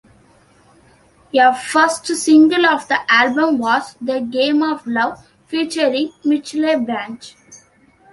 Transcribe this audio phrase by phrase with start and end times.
[1.31, 7.35] The first single of the album was "The Game of Love", featuring Michelle Branch.